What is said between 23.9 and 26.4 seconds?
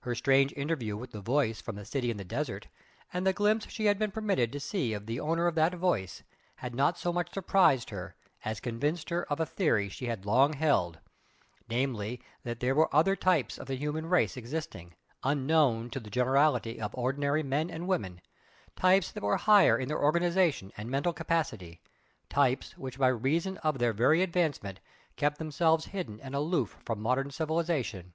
very advancement kept themselves hidden and